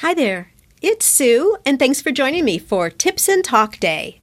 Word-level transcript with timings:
Hi 0.00 0.14
there, 0.14 0.50
it's 0.80 1.04
Sue, 1.04 1.58
and 1.66 1.78
thanks 1.78 2.00
for 2.00 2.10
joining 2.10 2.46
me 2.46 2.58
for 2.58 2.88
Tips 2.88 3.28
and 3.28 3.44
Talk 3.44 3.78
Day. 3.78 4.18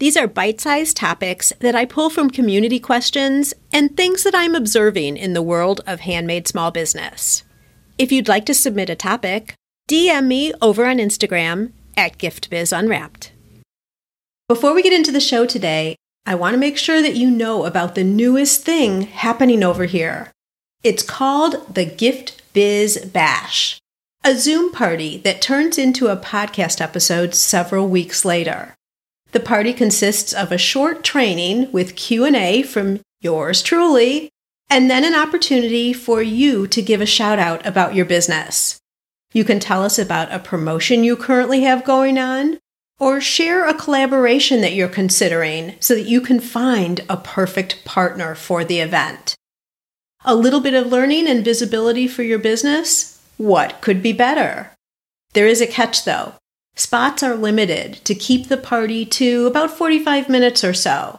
These 0.00 0.16
are 0.16 0.26
bite 0.26 0.60
sized 0.60 0.96
topics 0.96 1.52
that 1.60 1.76
I 1.76 1.84
pull 1.84 2.10
from 2.10 2.30
community 2.30 2.80
questions 2.80 3.54
and 3.72 3.96
things 3.96 4.24
that 4.24 4.34
I'm 4.34 4.56
observing 4.56 5.16
in 5.16 5.32
the 5.32 5.40
world 5.40 5.82
of 5.86 6.00
handmade 6.00 6.48
small 6.48 6.72
business. 6.72 7.44
If 7.96 8.10
you'd 8.10 8.26
like 8.26 8.44
to 8.46 8.54
submit 8.54 8.90
a 8.90 8.96
topic, 8.96 9.54
DM 9.88 10.26
me 10.26 10.52
over 10.60 10.84
on 10.84 10.96
Instagram 10.96 11.70
at 11.96 12.18
GiftBizUnwrapped. 12.18 13.30
Before 14.48 14.74
we 14.74 14.82
get 14.82 14.92
into 14.92 15.12
the 15.12 15.20
show 15.20 15.46
today, 15.46 15.94
I 16.26 16.34
want 16.34 16.54
to 16.54 16.58
make 16.58 16.76
sure 16.76 17.00
that 17.00 17.14
you 17.14 17.30
know 17.30 17.66
about 17.66 17.94
the 17.94 18.02
newest 18.02 18.64
thing 18.64 19.02
happening 19.02 19.62
over 19.62 19.84
here. 19.84 20.32
It's 20.82 21.04
called 21.04 21.72
the 21.72 21.84
Gift 21.84 22.42
Biz 22.52 23.10
Bash 23.12 23.78
a 24.26 24.34
Zoom 24.34 24.72
party 24.72 25.18
that 25.18 25.42
turns 25.42 25.76
into 25.76 26.08
a 26.08 26.16
podcast 26.16 26.80
episode 26.80 27.34
several 27.34 27.86
weeks 27.88 28.24
later. 28.24 28.74
The 29.32 29.40
party 29.40 29.74
consists 29.74 30.32
of 30.32 30.50
a 30.50 30.56
short 30.56 31.04
training 31.04 31.70
with 31.72 31.94
Q&A 31.94 32.62
from 32.62 33.02
yours 33.20 33.60
truly 33.60 34.30
and 34.70 34.90
then 34.90 35.04
an 35.04 35.14
opportunity 35.14 35.92
for 35.92 36.22
you 36.22 36.66
to 36.68 36.80
give 36.80 37.02
a 37.02 37.06
shout 37.06 37.38
out 37.38 37.66
about 37.66 37.94
your 37.94 38.06
business. 38.06 38.78
You 39.34 39.44
can 39.44 39.60
tell 39.60 39.82
us 39.82 39.98
about 39.98 40.32
a 40.32 40.38
promotion 40.38 41.04
you 41.04 41.16
currently 41.16 41.60
have 41.64 41.84
going 41.84 42.16
on 42.16 42.58
or 42.98 43.20
share 43.20 43.68
a 43.68 43.74
collaboration 43.74 44.62
that 44.62 44.72
you're 44.72 44.88
considering 44.88 45.74
so 45.80 45.94
that 45.94 46.08
you 46.08 46.22
can 46.22 46.40
find 46.40 47.02
a 47.10 47.18
perfect 47.18 47.84
partner 47.84 48.34
for 48.34 48.64
the 48.64 48.80
event. 48.80 49.36
A 50.24 50.34
little 50.34 50.60
bit 50.60 50.72
of 50.72 50.86
learning 50.86 51.28
and 51.28 51.44
visibility 51.44 52.08
for 52.08 52.22
your 52.22 52.38
business 52.38 53.13
what 53.36 53.80
could 53.80 54.02
be 54.02 54.12
better? 54.12 54.72
There 55.32 55.46
is 55.46 55.60
a 55.60 55.66
catch 55.66 56.04
though. 56.04 56.34
Spots 56.76 57.22
are 57.22 57.36
limited 57.36 57.94
to 58.04 58.14
keep 58.14 58.48
the 58.48 58.56
party 58.56 59.04
to 59.06 59.46
about 59.46 59.70
45 59.70 60.28
minutes 60.28 60.64
or 60.64 60.74
so. 60.74 61.18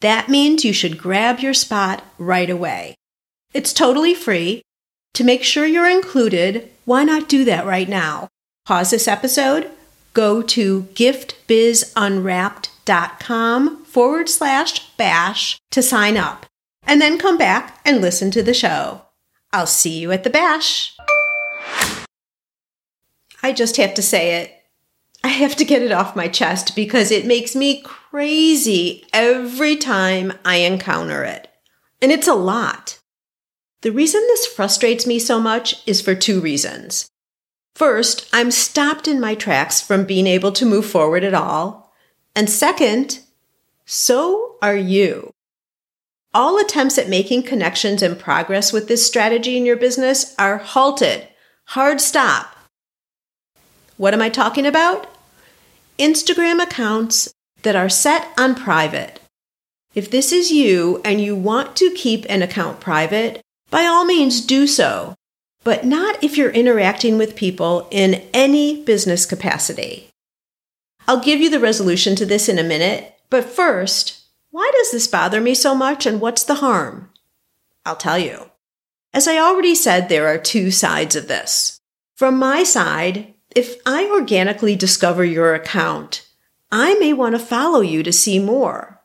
That 0.00 0.28
means 0.28 0.64
you 0.64 0.72
should 0.72 0.98
grab 0.98 1.40
your 1.40 1.54
spot 1.54 2.04
right 2.18 2.50
away. 2.50 2.94
It's 3.52 3.72
totally 3.72 4.14
free. 4.14 4.62
To 5.14 5.24
make 5.24 5.42
sure 5.42 5.66
you're 5.66 5.90
included, 5.90 6.70
why 6.84 7.02
not 7.04 7.28
do 7.28 7.44
that 7.44 7.66
right 7.66 7.88
now? 7.88 8.28
Pause 8.64 8.92
this 8.92 9.08
episode, 9.08 9.68
go 10.12 10.40
to 10.42 10.82
giftbizunwrapped.com 10.94 13.84
forward 13.84 14.28
slash 14.28 14.88
bash 14.96 15.58
to 15.70 15.82
sign 15.82 16.16
up, 16.16 16.46
and 16.84 17.00
then 17.00 17.18
come 17.18 17.36
back 17.36 17.80
and 17.84 18.00
listen 18.00 18.30
to 18.30 18.40
the 18.42 18.54
show. 18.54 19.02
I'll 19.52 19.66
see 19.66 19.98
you 19.98 20.12
at 20.12 20.22
the 20.22 20.30
bash. 20.30 20.96
I 23.42 23.52
just 23.52 23.76
have 23.78 23.94
to 23.94 24.02
say 24.02 24.42
it. 24.42 24.54
I 25.22 25.28
have 25.28 25.56
to 25.56 25.64
get 25.64 25.82
it 25.82 25.92
off 25.92 26.16
my 26.16 26.28
chest 26.28 26.74
because 26.74 27.10
it 27.10 27.26
makes 27.26 27.54
me 27.54 27.82
crazy 27.82 29.06
every 29.12 29.76
time 29.76 30.32
I 30.44 30.56
encounter 30.56 31.24
it. 31.24 31.48
And 32.00 32.10
it's 32.10 32.28
a 32.28 32.34
lot. 32.34 32.98
The 33.82 33.92
reason 33.92 34.20
this 34.22 34.46
frustrates 34.46 35.06
me 35.06 35.18
so 35.18 35.40
much 35.40 35.82
is 35.86 36.00
for 36.00 36.14
two 36.14 36.40
reasons. 36.40 37.08
First, 37.74 38.28
I'm 38.32 38.50
stopped 38.50 39.08
in 39.08 39.20
my 39.20 39.34
tracks 39.34 39.80
from 39.80 40.04
being 40.04 40.26
able 40.26 40.52
to 40.52 40.66
move 40.66 40.86
forward 40.86 41.24
at 41.24 41.34
all. 41.34 41.92
And 42.34 42.48
second, 42.48 43.20
so 43.86 44.56
are 44.60 44.76
you. 44.76 45.32
All 46.32 46.58
attempts 46.58 46.98
at 46.98 47.08
making 47.08 47.42
connections 47.42 48.02
and 48.02 48.18
progress 48.18 48.72
with 48.72 48.86
this 48.86 49.06
strategy 49.06 49.56
in 49.56 49.66
your 49.66 49.76
business 49.76 50.34
are 50.38 50.58
halted. 50.58 51.26
Hard 51.66 52.00
stop 52.00 52.56
what 54.00 54.14
am 54.14 54.22
I 54.22 54.30
talking 54.30 54.64
about? 54.64 55.14
Instagram 55.98 56.58
accounts 56.62 57.34
that 57.64 57.76
are 57.76 57.90
set 57.90 58.28
on 58.38 58.54
private. 58.54 59.20
If 59.94 60.10
this 60.10 60.32
is 60.32 60.50
you 60.50 61.02
and 61.04 61.20
you 61.20 61.36
want 61.36 61.76
to 61.76 61.90
keep 61.90 62.24
an 62.30 62.40
account 62.40 62.80
private, 62.80 63.42
by 63.68 63.82
all 63.82 64.06
means 64.06 64.40
do 64.40 64.66
so, 64.66 65.16
but 65.64 65.84
not 65.84 66.24
if 66.24 66.38
you're 66.38 66.48
interacting 66.48 67.18
with 67.18 67.36
people 67.36 67.88
in 67.90 68.26
any 68.32 68.82
business 68.82 69.26
capacity. 69.26 70.08
I'll 71.06 71.20
give 71.20 71.42
you 71.42 71.50
the 71.50 71.60
resolution 71.60 72.16
to 72.16 72.24
this 72.24 72.48
in 72.48 72.58
a 72.58 72.64
minute, 72.64 73.20
but 73.28 73.44
first, 73.44 74.22
why 74.50 74.70
does 74.78 74.92
this 74.92 75.06
bother 75.06 75.42
me 75.42 75.54
so 75.54 75.74
much 75.74 76.06
and 76.06 76.22
what's 76.22 76.42
the 76.42 76.54
harm? 76.64 77.10
I'll 77.84 77.96
tell 77.96 78.18
you. 78.18 78.50
As 79.12 79.26
I 79.26 79.38
already 79.38 79.74
said, 79.74 80.08
there 80.08 80.28
are 80.28 80.38
two 80.38 80.70
sides 80.70 81.16
of 81.16 81.28
this. 81.28 81.80
From 82.16 82.38
my 82.38 82.62
side, 82.62 83.34
if 83.56 83.76
I 83.84 84.08
organically 84.08 84.76
discover 84.76 85.24
your 85.24 85.54
account, 85.54 86.26
I 86.70 86.94
may 86.94 87.12
want 87.12 87.34
to 87.34 87.40
follow 87.40 87.80
you 87.80 88.02
to 88.04 88.12
see 88.12 88.38
more. 88.38 89.00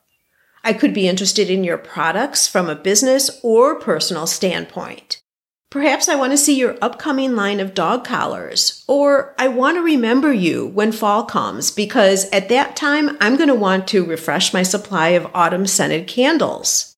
I 0.62 0.72
could 0.72 0.94
be 0.94 1.08
interested 1.08 1.50
in 1.50 1.64
your 1.64 1.78
products 1.78 2.46
from 2.46 2.68
a 2.68 2.76
business 2.76 3.40
or 3.42 3.80
personal 3.80 4.26
standpoint. 4.26 5.22
Perhaps 5.70 6.08
I 6.08 6.14
want 6.14 6.32
to 6.32 6.38
see 6.38 6.56
your 6.56 6.78
upcoming 6.80 7.34
line 7.34 7.58
of 7.58 7.74
dog 7.74 8.04
collars, 8.04 8.84
or 8.86 9.34
I 9.36 9.48
want 9.48 9.76
to 9.76 9.82
remember 9.82 10.32
you 10.32 10.66
when 10.66 10.92
fall 10.92 11.24
comes 11.24 11.72
because 11.72 12.30
at 12.30 12.48
that 12.50 12.76
time 12.76 13.16
I'm 13.20 13.36
going 13.36 13.48
to 13.48 13.54
want 13.54 13.88
to 13.88 14.04
refresh 14.04 14.54
my 14.54 14.62
supply 14.62 15.08
of 15.10 15.30
autumn 15.34 15.66
scented 15.66 16.06
candles. 16.06 16.96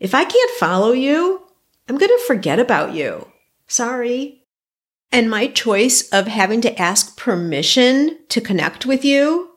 If 0.00 0.14
I 0.14 0.24
can't 0.24 0.50
follow 0.58 0.90
you, 0.90 1.41
I'm 1.88 1.98
going 1.98 2.08
to 2.08 2.24
forget 2.26 2.58
about 2.58 2.94
you. 2.94 3.28
Sorry. 3.66 4.44
And 5.10 5.28
my 5.28 5.46
choice 5.48 6.08
of 6.10 6.26
having 6.26 6.60
to 6.62 6.80
ask 6.80 7.16
permission 7.16 8.18
to 8.28 8.40
connect 8.40 8.86
with 8.86 9.04
you 9.04 9.50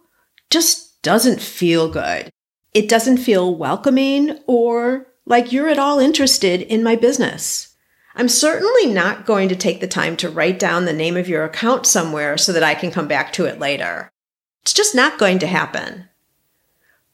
just 0.49 1.01
doesn't 1.01 1.41
feel 1.41 1.89
good. 1.89 2.29
It 2.73 2.89
doesn't 2.89 3.17
feel 3.17 3.55
welcoming 3.55 4.39
or 4.47 5.07
like 5.25 5.51
you're 5.51 5.69
at 5.69 5.79
all 5.79 5.99
interested 5.99 6.61
in 6.61 6.83
my 6.83 6.95
business. 6.95 7.75
I'm 8.15 8.29
certainly 8.29 8.87
not 8.87 9.25
going 9.25 9.49
to 9.49 9.55
take 9.55 9.81
the 9.81 9.87
time 9.87 10.15
to 10.17 10.29
write 10.29 10.59
down 10.59 10.85
the 10.85 10.93
name 10.93 11.17
of 11.17 11.27
your 11.27 11.43
account 11.43 11.85
somewhere 11.85 12.37
so 12.37 12.53
that 12.53 12.63
I 12.63 12.73
can 12.73 12.91
come 12.91 13.07
back 13.07 13.33
to 13.33 13.45
it 13.45 13.59
later. 13.59 14.09
It's 14.61 14.73
just 14.73 14.95
not 14.95 15.19
going 15.19 15.39
to 15.39 15.47
happen. 15.47 16.09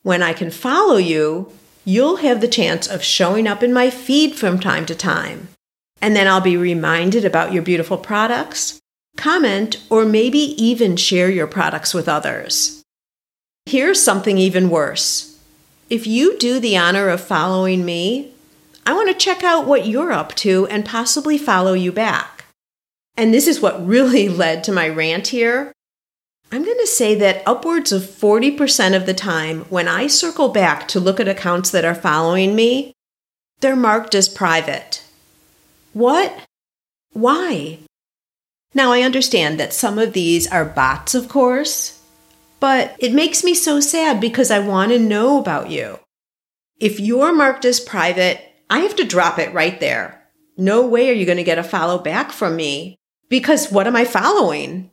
When 0.03 0.23
I 0.23 0.33
can 0.33 0.51
follow 0.51 0.97
you, 0.97 1.51
you'll 1.85 2.17
have 2.17 2.41
the 2.41 2.47
chance 2.47 2.87
of 2.87 3.03
showing 3.03 3.47
up 3.47 3.63
in 3.63 3.73
my 3.73 3.89
feed 3.89 4.35
from 4.35 4.59
time 4.59 4.85
to 4.85 4.95
time. 4.95 5.47
And 6.01 6.15
then 6.15 6.27
I'll 6.27 6.41
be 6.41 6.57
reminded 6.57 7.25
about 7.25 7.53
your 7.53 7.63
beautiful 7.63 7.97
products, 7.97 8.79
comment, 9.17 9.81
or 9.89 10.05
maybe 10.05 10.39
even 10.39 10.95
share 10.95 11.29
your 11.29 11.47
products 11.47 11.93
with 11.93 12.09
others. 12.09 12.83
Here's 13.65 14.01
something 14.01 14.37
even 14.37 14.69
worse. 14.69 15.37
If 15.89 16.07
you 16.07 16.37
do 16.37 16.59
the 16.59 16.77
honor 16.77 17.09
of 17.09 17.21
following 17.21 17.85
me, 17.85 18.31
I 18.85 18.93
want 18.93 19.09
to 19.09 19.25
check 19.25 19.43
out 19.43 19.67
what 19.67 19.85
you're 19.85 20.11
up 20.11 20.33
to 20.37 20.65
and 20.67 20.85
possibly 20.85 21.37
follow 21.37 21.73
you 21.73 21.91
back. 21.91 22.45
And 23.15 23.33
this 23.33 23.47
is 23.47 23.61
what 23.61 23.85
really 23.85 24.27
led 24.43 24.63
to 24.63 24.71
my 24.71 24.87
rant 24.89 25.27
here. 25.27 25.71
I'm 26.53 26.65
going 26.65 26.79
to 26.79 26.87
say 26.87 27.15
that 27.15 27.43
upwards 27.45 27.93
of 27.93 28.01
40% 28.01 28.93
of 28.93 29.05
the 29.05 29.13
time 29.13 29.61
when 29.69 29.87
I 29.87 30.07
circle 30.07 30.49
back 30.49 30.85
to 30.89 30.99
look 30.99 31.21
at 31.21 31.27
accounts 31.29 31.69
that 31.71 31.85
are 31.85 31.95
following 31.95 32.55
me, 32.55 32.93
they're 33.61 33.75
marked 33.77 34.13
as 34.15 34.27
private. 34.27 35.01
What? 35.93 36.45
Why? 37.13 37.79
Now, 38.73 38.91
I 38.91 39.01
understand 39.01 39.59
that 39.59 39.73
some 39.73 39.97
of 39.97 40.11
these 40.11 40.45
are 40.51 40.65
bots, 40.65 41.15
of 41.15 41.29
course, 41.29 42.01
but 42.59 42.95
it 42.99 43.13
makes 43.13 43.45
me 43.45 43.53
so 43.53 43.79
sad 43.79 44.19
because 44.19 44.51
I 44.51 44.59
want 44.59 44.91
to 44.91 44.99
know 44.99 45.39
about 45.39 45.69
you. 45.69 45.99
If 46.81 46.99
you're 46.99 47.33
marked 47.33 47.63
as 47.63 47.79
private, 47.79 48.41
I 48.69 48.79
have 48.79 48.95
to 48.97 49.05
drop 49.05 49.39
it 49.39 49.53
right 49.53 49.79
there. 49.79 50.21
No 50.57 50.85
way 50.85 51.09
are 51.09 51.13
you 51.13 51.25
going 51.25 51.37
to 51.37 51.43
get 51.43 51.59
a 51.59 51.63
follow 51.63 51.97
back 51.97 52.31
from 52.31 52.57
me 52.57 52.97
because 53.29 53.71
what 53.71 53.87
am 53.87 53.95
I 53.95 54.03
following? 54.03 54.91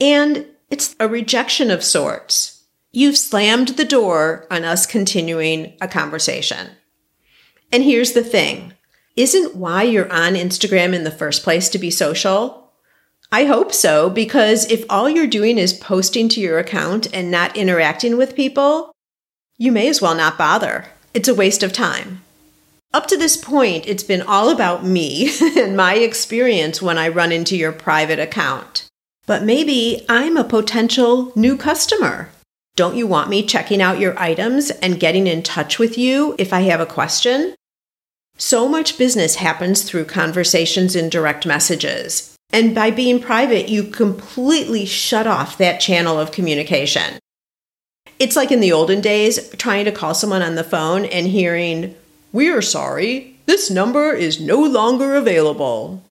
And 0.00 0.46
it's 0.74 0.96
a 0.98 1.06
rejection 1.06 1.70
of 1.70 1.84
sorts. 1.84 2.64
You've 2.90 3.16
slammed 3.16 3.68
the 3.68 3.84
door 3.84 4.44
on 4.50 4.64
us 4.64 4.86
continuing 4.86 5.74
a 5.80 5.86
conversation. 5.86 6.70
And 7.70 7.84
here's 7.84 8.10
the 8.10 8.24
thing 8.24 8.72
isn't 9.14 9.54
why 9.54 9.84
you're 9.84 10.12
on 10.12 10.32
Instagram 10.32 10.92
in 10.92 11.04
the 11.04 11.12
first 11.12 11.44
place 11.44 11.68
to 11.68 11.78
be 11.78 11.92
social? 11.92 12.72
I 13.30 13.44
hope 13.44 13.72
so, 13.72 14.10
because 14.10 14.68
if 14.68 14.84
all 14.90 15.08
you're 15.08 15.28
doing 15.28 15.58
is 15.58 15.72
posting 15.72 16.28
to 16.30 16.40
your 16.40 16.58
account 16.58 17.06
and 17.14 17.30
not 17.30 17.56
interacting 17.56 18.16
with 18.16 18.34
people, 18.34 18.90
you 19.56 19.70
may 19.70 19.86
as 19.86 20.02
well 20.02 20.16
not 20.16 20.36
bother. 20.36 20.86
It's 21.14 21.28
a 21.28 21.36
waste 21.36 21.62
of 21.62 21.72
time. 21.72 22.22
Up 22.92 23.06
to 23.06 23.16
this 23.16 23.36
point, 23.36 23.86
it's 23.86 24.02
been 24.02 24.22
all 24.22 24.50
about 24.50 24.84
me 24.84 25.30
and 25.56 25.76
my 25.76 25.94
experience 25.94 26.82
when 26.82 26.98
I 26.98 27.10
run 27.10 27.30
into 27.30 27.56
your 27.56 27.70
private 27.70 28.18
account. 28.18 28.88
But 29.26 29.42
maybe 29.42 30.04
I'm 30.08 30.36
a 30.36 30.44
potential 30.44 31.32
new 31.34 31.56
customer. 31.56 32.30
Don't 32.76 32.96
you 32.96 33.06
want 33.06 33.30
me 33.30 33.46
checking 33.46 33.80
out 33.80 34.00
your 34.00 34.18
items 34.18 34.70
and 34.70 35.00
getting 35.00 35.26
in 35.26 35.42
touch 35.42 35.78
with 35.78 35.96
you 35.96 36.34
if 36.38 36.52
I 36.52 36.60
have 36.62 36.80
a 36.80 36.86
question? 36.86 37.54
So 38.36 38.68
much 38.68 38.98
business 38.98 39.36
happens 39.36 39.82
through 39.82 40.06
conversations 40.06 40.96
in 40.96 41.08
direct 41.08 41.46
messages. 41.46 42.34
And 42.52 42.74
by 42.74 42.90
being 42.90 43.20
private, 43.20 43.68
you 43.68 43.84
completely 43.84 44.84
shut 44.84 45.26
off 45.26 45.56
that 45.58 45.80
channel 45.80 46.18
of 46.18 46.32
communication. 46.32 47.18
It's 48.18 48.36
like 48.36 48.52
in 48.52 48.60
the 48.60 48.72
olden 48.72 49.00
days 49.00 49.48
trying 49.50 49.84
to 49.86 49.92
call 49.92 50.14
someone 50.14 50.42
on 50.42 50.54
the 50.54 50.64
phone 50.64 51.04
and 51.04 51.26
hearing, 51.26 51.94
We 52.32 52.50
are 52.50 52.62
sorry, 52.62 53.36
this 53.46 53.70
number 53.70 54.12
is 54.12 54.40
no 54.40 54.60
longer 54.62 55.14
available. 55.14 56.02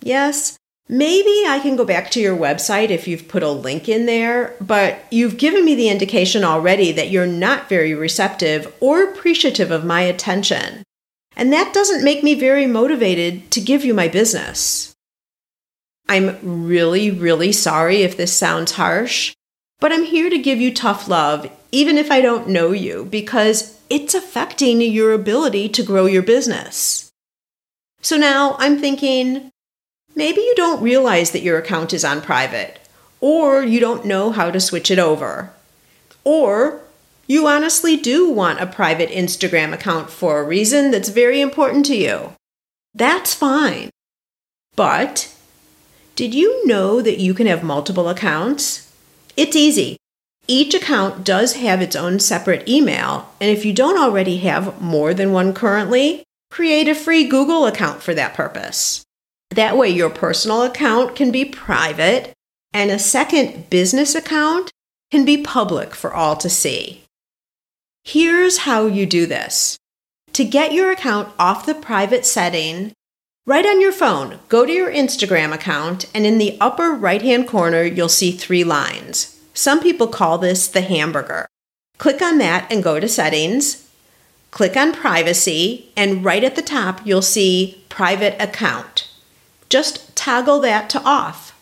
Yes, 0.00 0.56
maybe 0.92 1.44
I 1.48 1.58
can 1.62 1.74
go 1.74 1.86
back 1.86 2.10
to 2.10 2.20
your 2.20 2.36
website 2.36 2.90
if 2.90 3.08
you've 3.08 3.26
put 3.26 3.42
a 3.42 3.50
link 3.50 3.88
in 3.88 4.04
there, 4.04 4.54
but 4.60 5.02
you've 5.10 5.38
given 5.38 5.64
me 5.64 5.74
the 5.74 5.88
indication 5.88 6.44
already 6.44 6.92
that 6.92 7.08
you're 7.08 7.26
not 7.26 7.70
very 7.70 7.94
receptive 7.94 8.72
or 8.78 9.02
appreciative 9.02 9.70
of 9.70 9.86
my 9.86 10.02
attention. 10.02 10.82
And 11.34 11.50
that 11.50 11.72
doesn't 11.72 12.04
make 12.04 12.22
me 12.22 12.34
very 12.34 12.66
motivated 12.66 13.50
to 13.52 13.60
give 13.62 13.86
you 13.86 13.94
my 13.94 14.06
business. 14.06 14.94
I'm 16.10 16.38
really, 16.42 17.10
really 17.10 17.52
sorry 17.52 18.02
if 18.02 18.18
this 18.18 18.36
sounds 18.36 18.72
harsh, 18.72 19.34
but 19.80 19.92
I'm 19.92 20.04
here 20.04 20.28
to 20.28 20.38
give 20.38 20.60
you 20.60 20.74
tough 20.74 21.08
love, 21.08 21.50
even 21.70 21.96
if 21.96 22.10
I 22.10 22.20
don't 22.20 22.50
know 22.50 22.72
you, 22.72 23.06
because 23.06 23.80
it's 23.88 24.12
affecting 24.12 24.82
your 24.82 25.14
ability 25.14 25.70
to 25.70 25.82
grow 25.82 26.04
your 26.04 26.22
business. 26.22 27.10
So 28.02 28.18
now 28.18 28.56
I'm 28.58 28.78
thinking 28.78 29.51
maybe 30.14 30.40
you 30.40 30.54
don't 30.56 30.82
realize 30.82 31.30
that 31.30 31.42
your 31.42 31.58
account 31.58 31.92
is 31.92 32.04
on 32.04 32.20
private, 32.20 32.80
or 33.20 33.62
you 33.62 33.80
don't 33.80 34.04
know 34.04 34.30
how 34.32 34.50
to 34.50 34.60
switch 34.60 34.90
it 34.90 34.98
over, 34.98 35.52
or 36.24 36.80
you 37.26 37.46
honestly 37.46 37.96
do 37.96 38.28
want 38.28 38.60
a 38.60 38.66
private 38.66 39.10
Instagram 39.10 39.72
account 39.72 40.10
for 40.10 40.40
a 40.40 40.44
reason 40.44 40.90
that's 40.90 41.08
very 41.08 41.40
important 41.40 41.86
to 41.86 41.96
you. 41.96 42.32
That's 42.94 43.32
fine. 43.32 43.90
But 44.76 45.34
did 46.14 46.34
you 46.34 46.66
know 46.66 47.00
that 47.00 47.18
you 47.18 47.32
can 47.32 47.46
have 47.46 47.62
multiple 47.62 48.08
accounts? 48.08 48.92
It's 49.36 49.56
easy. 49.56 49.96
Each 50.48 50.74
account 50.74 51.24
does 51.24 51.54
have 51.54 51.80
its 51.80 51.94
own 51.94 52.18
separate 52.18 52.68
email, 52.68 53.32
and 53.40 53.50
if 53.50 53.64
you 53.64 53.72
don't 53.72 53.98
already 53.98 54.38
have 54.38 54.80
more 54.80 55.14
than 55.14 55.32
one 55.32 55.54
currently, 55.54 56.24
create 56.50 56.88
a 56.88 56.94
free 56.94 57.26
Google 57.26 57.64
account 57.64 58.02
for 58.02 58.12
that 58.14 58.34
purpose. 58.34 59.04
That 59.52 59.76
way, 59.76 59.90
your 59.90 60.08
personal 60.08 60.62
account 60.62 61.14
can 61.14 61.30
be 61.30 61.44
private, 61.44 62.32
and 62.72 62.90
a 62.90 62.98
second 62.98 63.68
business 63.68 64.14
account 64.14 64.70
can 65.10 65.26
be 65.26 65.36
public 65.36 65.94
for 65.94 66.14
all 66.14 66.36
to 66.36 66.48
see. 66.48 67.02
Here's 68.02 68.58
how 68.58 68.86
you 68.86 69.04
do 69.04 69.26
this. 69.26 69.76
To 70.32 70.44
get 70.46 70.72
your 70.72 70.90
account 70.90 71.34
off 71.38 71.66
the 71.66 71.74
private 71.74 72.24
setting, 72.24 72.94
right 73.44 73.66
on 73.66 73.78
your 73.82 73.92
phone, 73.92 74.38
go 74.48 74.64
to 74.64 74.72
your 74.72 74.90
Instagram 74.90 75.52
account, 75.52 76.06
and 76.14 76.24
in 76.24 76.38
the 76.38 76.56
upper 76.58 76.92
right 76.92 77.20
hand 77.20 77.46
corner, 77.46 77.82
you'll 77.82 78.08
see 78.08 78.32
three 78.32 78.64
lines. 78.64 79.38
Some 79.52 79.80
people 79.82 80.06
call 80.06 80.38
this 80.38 80.66
the 80.66 80.80
hamburger. 80.80 81.46
Click 81.98 82.22
on 82.22 82.38
that 82.38 82.72
and 82.72 82.82
go 82.82 82.98
to 82.98 83.06
Settings. 83.06 83.86
Click 84.50 84.78
on 84.78 84.94
Privacy, 84.94 85.92
and 85.94 86.24
right 86.24 86.42
at 86.42 86.56
the 86.56 86.62
top, 86.62 87.06
you'll 87.06 87.20
see 87.20 87.84
Private 87.90 88.40
Account. 88.40 89.10
Just 89.72 90.14
toggle 90.14 90.60
that 90.60 90.90
to 90.90 91.02
off. 91.02 91.58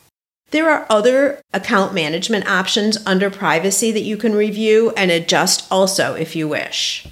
There 0.51 0.69
are 0.69 0.85
other 0.91 1.41
account 1.53 1.95
management 1.95 2.45
options 2.49 2.99
under 3.07 3.31
privacy 3.31 3.93
that 3.93 4.03
you 4.03 4.17
can 4.17 4.35
review 4.35 4.91
and 4.97 5.13
adjust 5.13 5.65
also 5.71 6.15
if 6.15 6.35
you 6.35 6.49
wish. 6.49 7.07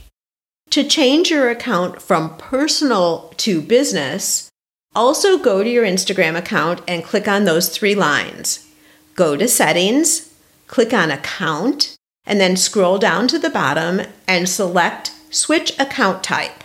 To 0.71 0.83
change 0.83 1.31
your 1.31 1.51
account 1.51 2.03
from 2.03 2.37
personal 2.37 3.33
to 3.37 3.63
business, 3.63 4.51
also 4.93 5.39
go 5.39 5.63
to 5.63 5.71
your 5.71 5.85
Instagram 5.85 6.37
account 6.37 6.81
and 6.89 7.05
click 7.05 7.29
on 7.29 7.45
those 7.45 7.69
three 7.69 7.95
lines. 7.95 8.67
Go 9.15 9.37
to 9.37 9.47
Settings, 9.47 10.35
click 10.67 10.93
on 10.93 11.13
Account, 11.13 11.95
and 12.27 12.41
then 12.41 12.57
scroll 12.57 12.99
down 12.99 13.29
to 13.29 13.39
the 13.39 13.51
bottom 13.51 14.01
and 14.27 14.49
select 14.49 15.13
Switch 15.31 15.79
Account 15.79 16.25
Type. 16.25 16.65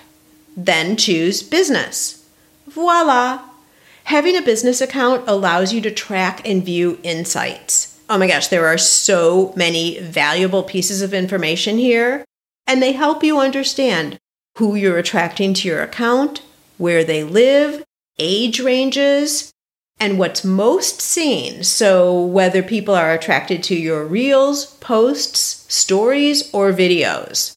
Then 0.57 0.97
choose 0.97 1.43
Business. 1.43 2.27
Voila! 2.65 3.52
Having 4.05 4.37
a 4.37 4.41
business 4.41 4.81
account 4.81 5.23
allows 5.27 5.73
you 5.73 5.81
to 5.81 5.91
track 5.91 6.47
and 6.47 6.63
view 6.63 6.99
insights. 7.03 7.99
Oh 8.09 8.17
my 8.17 8.27
gosh, 8.27 8.47
there 8.47 8.67
are 8.67 8.77
so 8.77 9.53
many 9.55 9.99
valuable 9.99 10.63
pieces 10.63 11.01
of 11.01 11.13
information 11.13 11.77
here, 11.77 12.25
and 12.67 12.81
they 12.81 12.91
help 12.91 13.23
you 13.23 13.39
understand 13.39 14.19
who 14.57 14.75
you're 14.75 14.97
attracting 14.97 15.53
to 15.55 15.67
your 15.67 15.81
account, 15.81 16.43
where 16.77 17.03
they 17.03 17.23
live, 17.23 17.83
age 18.19 18.59
ranges, 18.59 19.51
and 19.99 20.19
what's 20.19 20.43
most 20.43 21.01
seen. 21.01 21.63
So, 21.63 22.21
whether 22.21 22.61
people 22.61 22.93
are 22.93 23.13
attracted 23.13 23.63
to 23.63 23.75
your 23.75 24.05
reels, 24.05 24.65
posts, 24.75 25.65
stories, 25.73 26.53
or 26.53 26.73
videos. 26.73 27.55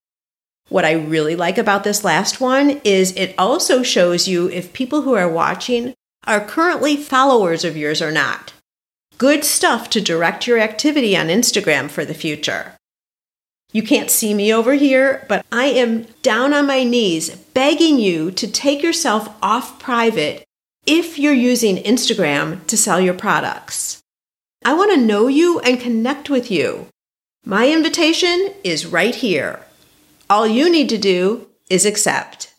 What 0.68 0.84
I 0.84 0.92
really 0.92 1.36
like 1.36 1.58
about 1.58 1.84
this 1.84 2.04
last 2.04 2.40
one 2.40 2.80
is 2.84 3.12
it 3.16 3.34
also 3.36 3.82
shows 3.82 4.28
you 4.28 4.48
if 4.50 4.72
people 4.72 5.02
who 5.02 5.14
are 5.14 5.28
watching 5.28 5.94
are 6.26 6.44
currently 6.44 6.96
followers 6.96 7.64
of 7.64 7.76
yours 7.76 8.02
or 8.02 8.10
not. 8.10 8.52
Good 9.18 9.44
stuff 9.44 9.88
to 9.90 10.00
direct 10.00 10.46
your 10.46 10.58
activity 10.58 11.16
on 11.16 11.28
Instagram 11.28 11.88
for 11.88 12.04
the 12.04 12.14
future. 12.14 12.72
You 13.72 13.82
can't 13.82 14.10
see 14.10 14.34
me 14.34 14.52
over 14.52 14.74
here, 14.74 15.24
but 15.28 15.44
I 15.52 15.66
am 15.66 16.06
down 16.22 16.52
on 16.52 16.66
my 16.66 16.84
knees 16.84 17.30
begging 17.30 17.98
you 17.98 18.30
to 18.32 18.50
take 18.50 18.82
yourself 18.82 19.28
off 19.42 19.78
private 19.78 20.44
if 20.86 21.18
you're 21.18 21.32
using 21.32 21.76
Instagram 21.76 22.66
to 22.66 22.76
sell 22.76 23.00
your 23.00 23.14
products. 23.14 24.00
I 24.64 24.74
want 24.74 24.92
to 24.92 25.00
know 25.00 25.28
you 25.28 25.60
and 25.60 25.80
connect 25.80 26.30
with 26.30 26.50
you. 26.50 26.86
My 27.44 27.68
invitation 27.68 28.54
is 28.64 28.86
right 28.86 29.14
here. 29.14 29.60
All 30.28 30.46
you 30.46 30.70
need 30.70 30.88
to 30.88 30.98
do 30.98 31.48
is 31.70 31.86
accept. 31.86 32.52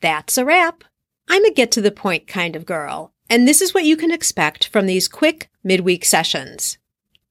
That's 0.00 0.36
a 0.36 0.44
wrap. 0.44 0.84
I'm 1.28 1.44
a 1.44 1.52
get 1.52 1.70
to 1.72 1.80
the 1.80 1.90
point 1.90 2.26
kind 2.26 2.56
of 2.56 2.66
girl, 2.66 3.12
and 3.30 3.46
this 3.46 3.60
is 3.60 3.72
what 3.72 3.84
you 3.84 3.96
can 3.96 4.10
expect 4.10 4.68
from 4.68 4.86
these 4.86 5.08
quick 5.08 5.50
midweek 5.64 6.04
sessions. 6.04 6.78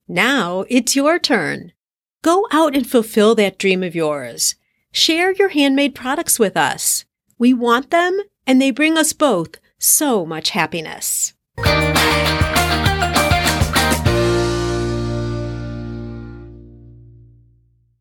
Now 0.08 0.64
it's 0.68 0.96
your 0.96 1.18
turn. 1.18 1.72
Go 2.22 2.46
out 2.52 2.76
and 2.76 2.86
fulfill 2.86 3.34
that 3.36 3.58
dream 3.58 3.82
of 3.82 3.94
yours. 3.94 4.54
Share 4.92 5.32
your 5.32 5.50
handmade 5.50 5.94
products 5.94 6.38
with 6.38 6.56
us. 6.56 7.04
We 7.38 7.54
want 7.54 7.90
them, 7.90 8.20
and 8.46 8.60
they 8.60 8.70
bring 8.70 8.96
us 8.98 9.12
both 9.12 9.56
so 9.78 10.24
much 10.24 10.50
happiness. 10.50 11.32